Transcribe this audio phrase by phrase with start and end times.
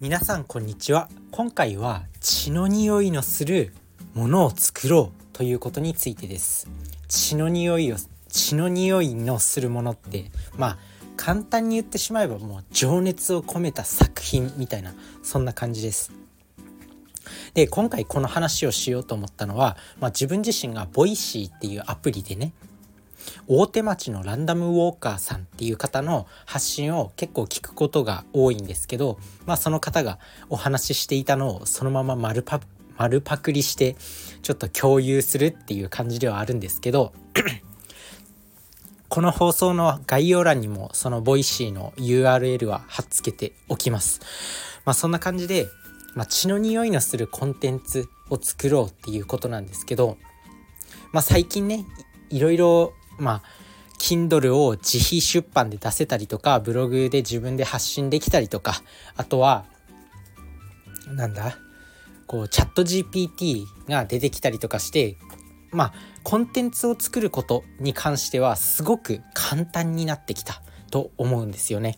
[0.00, 1.08] 皆さんこんにちは。
[1.32, 3.72] 今回は血の匂いのする
[4.14, 6.68] ものを作ろうということについてです。
[7.08, 7.96] 血の匂いを
[8.28, 10.78] 血の匂いのするものってまあ
[11.16, 14.94] 簡単に言ってしまえばもう情熱を込めた作品みたいな
[15.24, 16.12] そんな感じです。
[17.54, 22.52] で今回この話をしようと思ったのは、まあ、自分自身が Voicy っていうアプリでね
[23.46, 32.60] 大手町のランダムウォーカーさんっていう方の発信を結構聞くことが多いんですけど、まあ、その方がお話ししていたのをそのまま丸パ
[32.96, 33.96] 丸パクリして
[34.42, 37.12] ちょっと共有するっていう感じではあるんですけど
[39.08, 44.20] この放送の概要欄にもその Voicy の URL は貼っつけておきます。
[44.84, 45.66] まあ、そんな感じで、
[46.14, 50.18] まあ、血の匂いのするコンテンツを作ろうっていうことなんですけど、
[51.12, 51.86] まあ、最近ね
[52.30, 53.42] いろいろまあ
[53.98, 58.82] Kindle を自費出版で出せたりとかブログで自分で発信できたりとか
[59.16, 59.64] あとは
[61.08, 61.58] なんだ？
[62.26, 65.16] こうチャット GPT が出てきたりとかして
[65.70, 65.92] まあ
[66.22, 71.96] コンテンツを作ることに関してはすごく簡単になってきたと思うんですよね。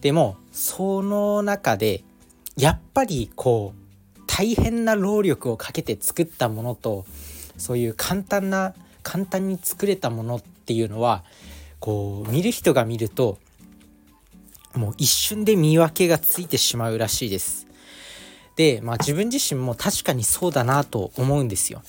[0.00, 2.02] でもその中で
[2.56, 7.06] やっぱりこう大変な労力をかけて作ったものと
[7.56, 11.24] そういう簡単な簡単に作れたものっていうのは
[11.80, 13.38] こう見る人が見ると
[14.74, 17.66] もう一瞬で見分けがついてしまうらしいです。
[18.56, 21.82] で、まあ自分自身も確かにそうだなと思うんですよ。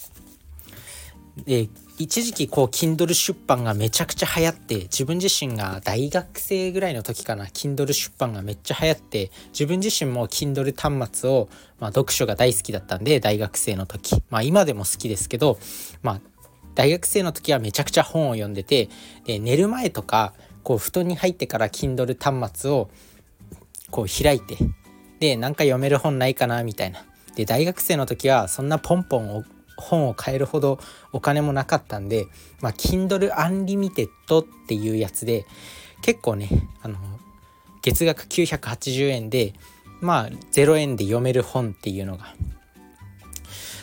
[1.46, 1.70] で、
[2.00, 15.60] 一時期こう Kindle 出版がめちゃくちゃ流行って自分自身が大学生ぐらいの時かな Kindle 出版がめっちゃ流行って自分自身も Kindle 端末を、まあ、読書が大好きだったんで大学生の時まあ今でも好きですけど
[16.02, 16.22] まあ
[16.76, 18.90] 大学生の時はめちゃくちゃ本を読んでて
[19.26, 22.90] で寝る前とかこう布団に入ってから Kindle 端末を
[23.92, 24.58] こう開いて
[25.20, 27.06] でなんか読める本ないかなみたいな。
[27.36, 29.44] で大学生の時はそんなポンポン
[29.76, 30.80] 本を買えるほど
[31.12, 32.28] お金もなかったんで、
[32.62, 35.46] まあ、Kindle Unlimited っていうやつで
[36.02, 36.50] 結構ね
[36.82, 36.98] あの
[37.82, 39.54] 月額980円で
[40.00, 42.34] まあ0円で読める本っていうのが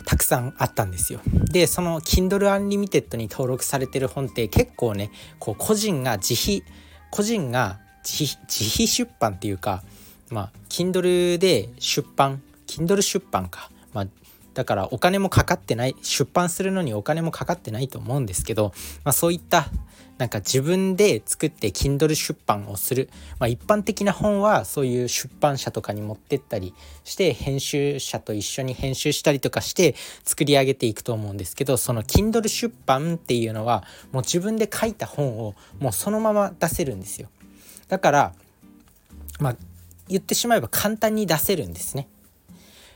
[0.05, 1.19] たくさんあったんですよ。
[1.51, 6.63] でその Kindle Unlimited に登録されてる本って結構ねこう個人が自費
[7.09, 9.83] 個人が自費出版っていうか
[10.29, 14.07] まあ Kindle で出版 Kindle 出版か、まあ、
[14.53, 18.73] だからお金もかかってない出版するのにお金もかかってないと思うんですけど、
[19.03, 19.67] まあ、そういった
[20.17, 37.29] なんか自分で作って Kindle 出版をする、まあ、一般的な本はそういう出版社とかに持ってったりして編集者と一緒に編集したりとかして作り上げていくと思うんですけどその Kindle 出版っていうのはもう自分で書いた本をもうそのまま出せるんですよ。
[37.87, 38.33] だから
[39.39, 39.55] まあ
[40.07, 42.07] 言ってしまえば簡単に出せるんですね。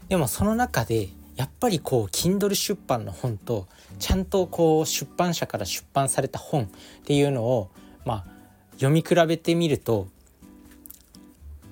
[0.09, 3.67] でもその中でやっぱりこう Kindle 出版の本と
[3.99, 6.67] ちゃんとこう出版社から出版された本っ
[7.05, 7.69] ていうのを
[8.05, 8.25] まあ
[8.73, 10.07] 読み比べてみると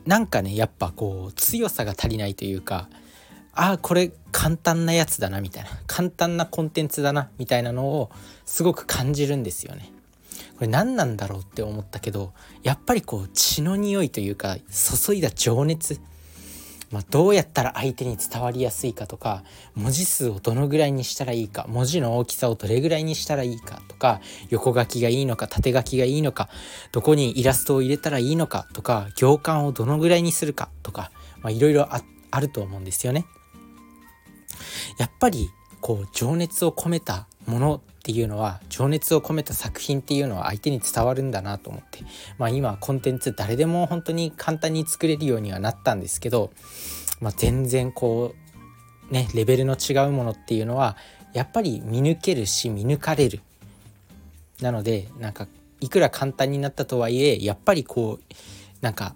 [0.06, 2.90] なんかねやっぱこう強さが足りないというか
[3.54, 8.12] ああこれ簡単なやつだなみたいな簡単なコンテンツだなみたいなのを
[8.46, 9.92] すごく感じるんですよね。
[10.56, 16.00] これ何なんだろうって思ったけどやっぱりこう血の匂いというか注いだ情熱
[16.94, 19.44] まあ、どうやったら相手に伝わりやすいかとか
[19.74, 24.22] 文字数をどのぐらいにしたらいいか文字の大きさをどれぐらいにしたらいいかとか
[24.52, 26.50] 横書きがいいのか縦書きがいいのか
[26.92, 31.10] どこにイラストを入れたらいいのかとか行間をどのぐらいにするかとか
[31.50, 31.90] いろいろ
[32.30, 33.26] あると思うんですよね。
[35.00, 35.50] やっぱり
[35.82, 42.00] こう情熱を込めたものっていうのは情熱を込めた作品っていうのは相手に伝わるんだなと思って、
[42.38, 46.52] まあ、今コンテンツ誰でも本当に簡単に作れるようにはなったんですけど、
[47.22, 48.36] まあ、全然こ
[49.10, 50.98] うねレベルの違うものっていうのは
[51.34, 53.42] やっぱり見抜けるし見抜かれる。
[54.62, 55.48] なのでなんか
[55.82, 58.34] いくら簡単になったとはいえやっぱりこう
[58.82, 59.16] なんか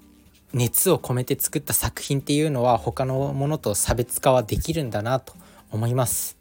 [0.54, 5.34] 熱を込めて作った作品っていうのは他のものと差別化はできるんだなと
[5.72, 6.37] 思います。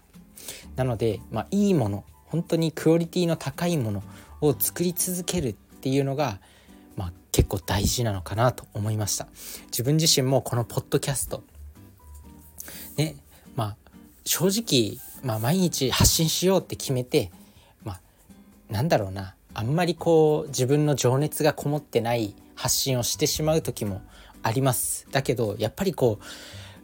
[0.76, 4.02] なので、まあ、いいもの本当にクオリティの高いもの
[4.40, 6.38] を作り続けるっていうのが、
[6.96, 9.26] まあ、結構大事なのかなと思いました。
[9.66, 11.42] 自分自身もこのポッドキャスト
[12.96, 13.16] ね
[13.54, 13.76] まあ
[14.24, 17.30] 正直、まあ、毎日発信しようって決めて
[17.84, 18.00] まあ
[18.70, 24.02] なんだろうなあんまりこう自分の情熱がこもってない発信をしてしまう時も
[24.42, 25.06] あります。
[25.10, 26.24] だけどやっぱりこう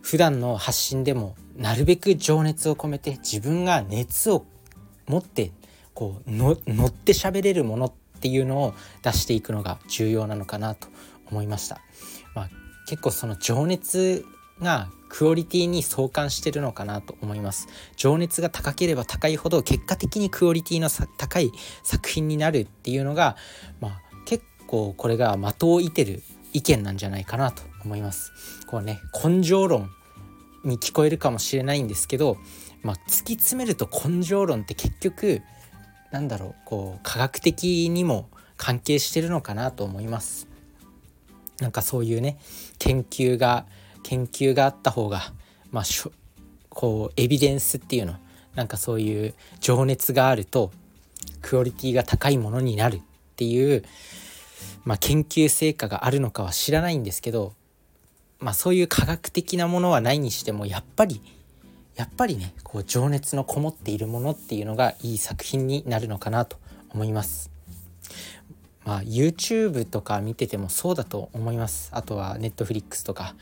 [0.02, 4.44] 普段の発信でもなるべく情熱を込めて自分が熱を
[5.06, 5.52] 持って
[5.94, 10.88] こう乗って喋れるものっていうのを出していくのが重要なのかなと
[11.30, 11.80] 思いました。
[12.34, 12.50] まあ、
[12.86, 14.24] 結構その情熱
[14.60, 20.88] がクオリティに相関してるのかなと思います情熱が高ければ高いほど結果的にクオリティの
[21.18, 21.52] 高い
[21.82, 23.36] 作品になるっていうのが、
[23.80, 26.22] まあ、結構これが的を射てる
[26.54, 28.32] 意見なんじゃないかなと思います。
[28.66, 29.90] こうね根性論
[30.64, 32.36] に聞こえるかもしれないんですけど、
[32.82, 35.42] まあ、突き詰めると根性論って結局
[36.10, 40.46] なんだろうこう科学的にも関係してるのかなと思います。
[41.60, 42.38] なんかそういうね
[42.78, 43.66] 研究が
[44.02, 45.32] 研究があった方が
[45.70, 45.84] まあ
[46.68, 48.16] こうエビデンスっていうの
[48.54, 50.72] なんかそういう情熱があると
[51.40, 53.00] クオリティが高いものになるっ
[53.36, 53.84] ていう、
[54.84, 57.54] まあ、研究成果があるのかは知らないんですけど、
[58.42, 61.22] まあ、そういう科学的なものはないにしてもやっぱり
[61.94, 66.56] やっぱりねこう情熱のこもっているものっていうのがいい作品になるのかなと
[66.90, 67.50] 思います。
[68.84, 71.90] まあ YouTube とか見ててもそうだと思います。
[71.92, 73.36] あとは Netflix とか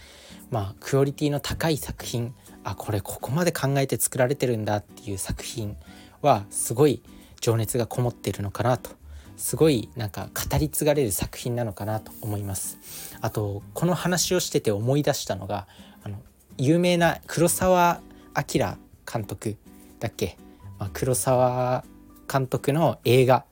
[0.51, 5.77] まあクオリティの高い作品あこれここまで考えて作られてるんだっていう作品
[6.21, 7.03] はすごい
[7.41, 8.91] 情熱がこもってるのかなと
[9.41, 12.79] すごいなんか語り継がれる作品なのかなと思います。
[13.23, 15.67] あとこの話をしてて思い出したのが
[16.05, 16.19] あの
[16.59, 18.03] 有名な黒澤
[18.37, 18.77] 明
[19.11, 19.57] 監督
[19.99, 20.37] だっけ、
[20.79, 21.85] まあ、黒澤
[22.31, 23.47] 監督の映画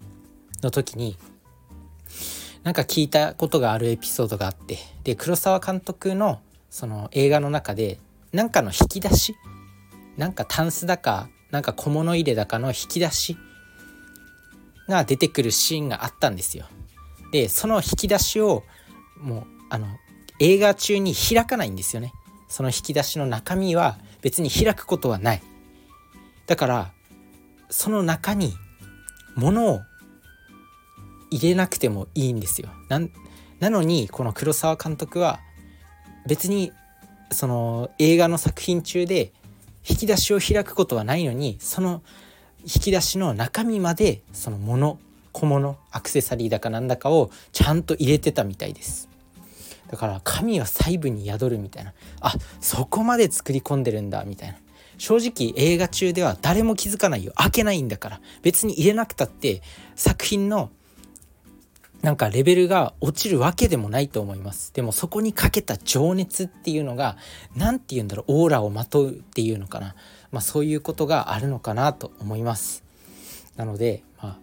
[0.62, 1.16] の時に
[2.64, 7.98] なんか聞いたことがあるエピソードがあってで黒澤監督のその映画の中で
[8.32, 9.34] なんかの引き出し？
[10.18, 13.38] なんかタンスだかなんか小物入れだかの引き出し
[14.88, 16.66] が出てくるシーンがあったんですよ。
[17.32, 18.64] でその引き出しを
[19.20, 19.86] もうあの
[20.40, 22.12] 映画中に開かないんですよね。
[22.48, 25.42] その引き出しの中身は別に開くことはない
[26.46, 26.92] だから
[27.68, 28.54] その中に
[29.36, 29.80] 物を
[31.30, 35.40] 入れなくてもいいんですよなのにこの黒沢監督は
[36.26, 36.72] 別に
[37.30, 39.32] その映画の作品中で
[39.88, 42.02] 引き出しを開くことはないのにその
[42.62, 44.98] 引き出しの中身までその物
[45.32, 49.08] 小物アクセサリーだかなんだかをちゃんと入れてたみたいです。
[49.88, 51.94] だから神は細部に宿るみたいな。
[52.20, 54.56] あそこまで作り込んでるんだみたいな。
[54.98, 57.32] 正直映画中では誰も気づかないよ。
[57.36, 58.20] 開けないんだから。
[58.42, 59.62] 別に入れなくたって
[59.94, 60.70] 作品の
[62.02, 64.72] なんかレベルが落ちるわけでもないと思います。
[64.72, 67.16] でもそこにかけた情熱っていうのが
[67.56, 69.94] 何て言うんだろうオーラをまとうっていうのかな。
[70.30, 72.84] まあそういうことがあるのかなと思います
[73.56, 74.38] なのでまあ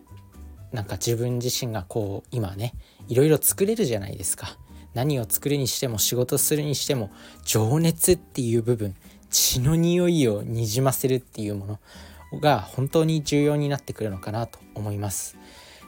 [0.75, 2.73] なんか自分自身がこう今ね
[3.07, 4.57] いろいろ作れるじゃないですか
[4.93, 7.11] 何を作るにしても仕事するにしても
[7.43, 8.95] 情熱っていう部分
[9.29, 15.37] 血の匂いをにじませるっていうものが本当に重要になってくるのかなと思います。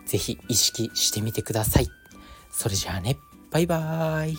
[0.05, 1.87] 是非意識してみてください。
[2.51, 3.17] それじゃあね、
[3.51, 4.37] バイバーイ。